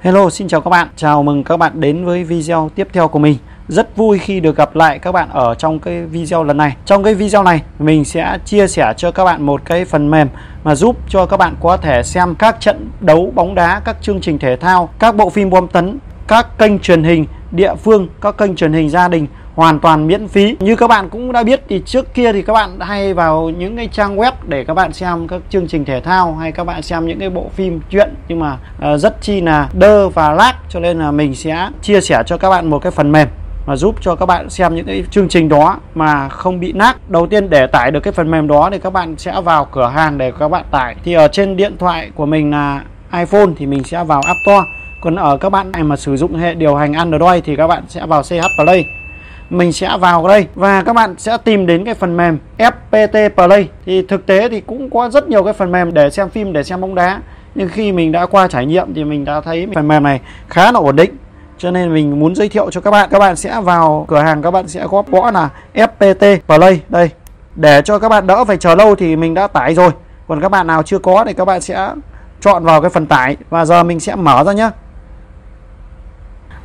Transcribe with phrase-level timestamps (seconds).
[0.00, 0.88] Hello, xin chào các bạn.
[0.96, 3.36] Chào mừng các bạn đến với video tiếp theo của mình.
[3.68, 6.76] Rất vui khi được gặp lại các bạn ở trong cái video lần này.
[6.84, 10.28] Trong cái video này, mình sẽ chia sẻ cho các bạn một cái phần mềm
[10.64, 14.20] mà giúp cho các bạn có thể xem các trận đấu bóng đá, các chương
[14.20, 18.38] trình thể thao, các bộ phim bom tấn, các kênh truyền hình địa phương, các
[18.38, 19.26] kênh truyền hình gia đình
[19.58, 22.52] hoàn toàn miễn phí như các bạn cũng đã biết thì trước kia thì các
[22.52, 26.00] bạn hay vào những cái trang web để các bạn xem các chương trình thể
[26.00, 28.58] thao hay các bạn xem những cái bộ phim chuyện nhưng mà
[28.92, 32.36] uh, rất chi là đơ và lag cho nên là mình sẽ chia sẻ cho
[32.36, 33.28] các bạn một cái phần mềm
[33.66, 36.96] mà giúp cho các bạn xem những cái chương trình đó mà không bị nát.
[37.08, 39.88] Đầu tiên để tải được cái phần mềm đó thì các bạn sẽ vào cửa
[39.88, 40.96] hàng để các bạn tải.
[41.04, 42.82] Thì ở trên điện thoại của mình là
[43.12, 44.66] iPhone thì mình sẽ vào App Store.
[45.00, 47.84] Còn ở các bạn này mà sử dụng hệ điều hành Android thì các bạn
[47.88, 48.84] sẽ vào CH Play
[49.50, 53.68] mình sẽ vào đây và các bạn sẽ tìm đến cái phần mềm FPT Play.
[53.86, 56.62] Thì thực tế thì cũng có rất nhiều cái phần mềm để xem phim, để
[56.62, 57.20] xem bóng đá.
[57.54, 60.72] Nhưng khi mình đã qua trải nghiệm thì mình đã thấy phần mềm này khá
[60.72, 61.16] là ổn định.
[61.58, 63.08] Cho nên mình muốn giới thiệu cho các bạn.
[63.12, 66.80] Các bạn sẽ vào cửa hàng, các bạn sẽ góp gõ là FPT Play.
[66.88, 67.10] Đây,
[67.54, 69.90] để cho các bạn đỡ phải chờ lâu thì mình đã tải rồi.
[70.28, 71.90] Còn các bạn nào chưa có thì các bạn sẽ
[72.40, 74.70] chọn vào cái phần tải và giờ mình sẽ mở ra nhé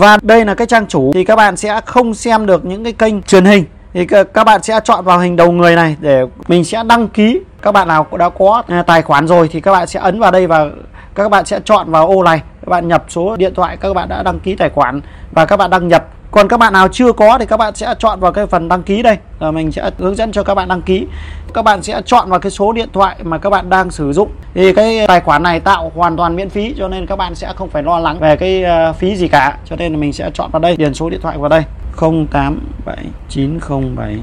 [0.00, 2.92] và đây là cái trang chủ, thì các bạn sẽ không xem được những cái
[2.92, 3.64] kênh truyền hình.
[3.92, 7.40] Thì các bạn sẽ chọn vào hình đầu người này để mình sẽ đăng ký.
[7.62, 10.30] Các bạn nào đã có à, tài khoản rồi thì các bạn sẽ ấn vào
[10.30, 10.66] đây và
[11.14, 12.42] các bạn sẽ chọn vào ô này.
[12.60, 15.00] Các bạn nhập số điện thoại, các bạn đã đăng ký tài khoản
[15.32, 17.94] và các bạn đăng nhập còn các bạn nào chưa có thì các bạn sẽ
[17.98, 19.18] chọn vào cái phần đăng ký đây.
[19.38, 21.06] Và mình sẽ hướng dẫn cho các bạn đăng ký.
[21.54, 24.30] Các bạn sẽ chọn vào cái số điện thoại mà các bạn đang sử dụng.
[24.54, 27.52] Thì cái tài khoản này tạo hoàn toàn miễn phí, cho nên các bạn sẽ
[27.56, 29.58] không phải lo lắng về cái ờ, phí gì cả.
[29.64, 31.64] Cho nên là mình sẽ chọn vào đây, điền số điện thoại vào đây.
[31.96, 34.18] 087907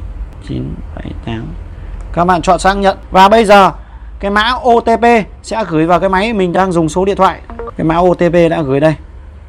[2.13, 2.97] các bạn chọn xác nhận.
[3.11, 3.71] Và bây giờ,
[4.19, 5.05] cái mã OTP
[5.43, 7.41] sẽ gửi vào cái máy mình đang dùng số điện thoại.
[7.77, 8.95] Cái mã OTP đã gửi đây.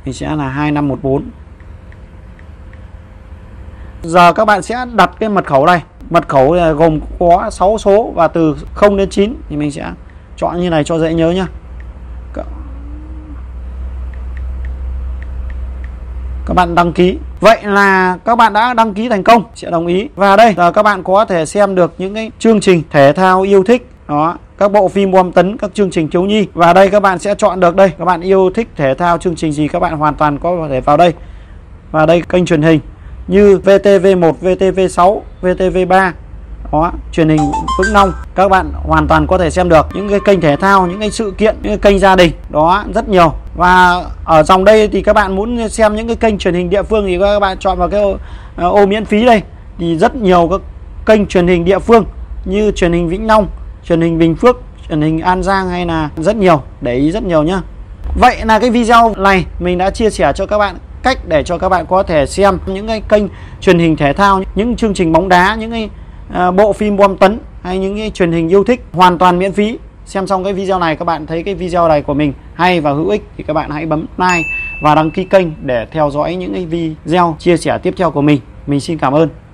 [0.05, 1.23] Thì sẽ là 2514
[4.03, 5.83] Giờ các bạn sẽ đặt cái mật khẩu này.
[6.11, 9.93] Mật khẩu à, gồm có 6 số và từ 0 đến 9 Thì mình sẽ
[10.37, 11.47] chọn như này cho dễ nhớ nhá.
[16.49, 17.19] Các bạn đăng ký.
[17.41, 20.09] Vậy là các bạn đã đăng ký thành công, sẽ đồng ý.
[20.17, 23.43] Và đây là các bạn có thể xem được những cái chương trình thể thao
[23.43, 23.89] yêu thích.
[24.09, 26.47] Đó, các bộ phim bom tấn, các chương trình thiếu nhi.
[26.55, 27.93] Và đây các bạn sẽ chọn được đây.
[27.99, 30.81] Các bạn yêu thích thể thao chương trình gì, các bạn hoàn toàn có thể
[30.81, 31.13] vào đây.
[31.91, 32.81] Và đây kênh truyền hình
[33.29, 36.13] như VTV1, VTV6, VTV3
[36.73, 37.41] đó truyền hình
[37.79, 40.87] Vĩnh long các bạn hoàn toàn có thể xem được những cái kênh thể thao
[40.87, 42.33] những cái sự kiện những cái kênh gia đình.
[42.51, 43.33] Đó rất nhiều.
[43.57, 46.83] Và ở dòng đây thì các bạn muốn xem những cái kênh truyền hình địa
[46.83, 48.17] phương thì các bạn chọn vào cái ô,
[48.57, 49.43] à, ô miễn phí đây.
[49.79, 50.61] Thì rất nhiều các
[51.07, 52.05] kênh truyền hình địa phương
[52.45, 53.47] như truyền hình Vĩnh Long
[53.85, 54.57] truyền hình Bình Phước
[54.89, 56.63] truyền hình An Giang hay là rất nhiều.
[56.81, 57.61] Để ý rất nhiều nhá.
[58.21, 60.77] Vậy là cái video này mình đã chia sẻ cho các bạn
[61.09, 63.23] cách để cho các bạn có thể xem những cái kênh
[63.61, 65.91] truyền hình thể thao, những chương trình bóng đá, những cái
[66.33, 69.53] à, bộ phim bom tấn hay những cái truyền hình yêu thích hoàn toàn miễn
[69.53, 69.79] phí.
[70.07, 72.93] Xem xong cái video này, các bạn thấy cái video này của mình hay và
[72.93, 74.49] hữu ích thì các bạn hãy bấm like
[74.83, 78.23] và đăng ký kênh để theo dõi những cái video chia sẻ tiếp theo của
[78.23, 78.41] mình.
[78.67, 79.48] Mình xin cảm ơn.